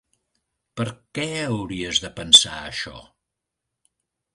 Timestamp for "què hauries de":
1.19-2.13